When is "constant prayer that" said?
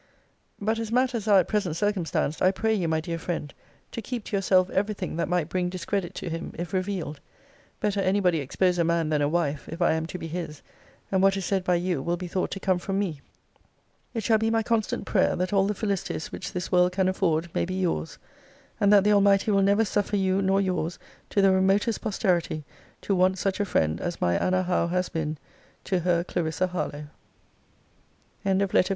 14.63-15.53